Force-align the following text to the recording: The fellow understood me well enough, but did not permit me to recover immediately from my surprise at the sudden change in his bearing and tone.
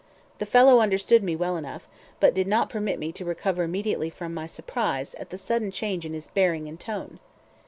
The 0.39 0.47
fellow 0.47 0.79
understood 0.79 1.21
me 1.21 1.35
well 1.35 1.57
enough, 1.57 1.87
but 2.19 2.33
did 2.33 2.47
not 2.47 2.71
permit 2.71 2.97
me 2.97 3.11
to 3.11 3.23
recover 3.23 3.61
immediately 3.61 4.09
from 4.09 4.33
my 4.33 4.47
surprise 4.47 5.13
at 5.19 5.29
the 5.29 5.37
sudden 5.37 5.69
change 5.69 6.07
in 6.07 6.15
his 6.15 6.29
bearing 6.29 6.67
and 6.67 6.79
tone. 6.79 7.19